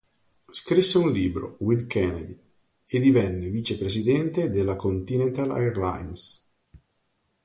Scrisse 0.49 0.97
un 0.97 1.11
libro, 1.11 1.57
"With 1.59 1.85
Kennedy", 1.85 2.35
e 2.87 2.99
divenne 2.99 3.51
vice-presidente 3.51 4.49
della 4.49 4.75
Continental 4.75 5.51
Airlines. 5.51 6.43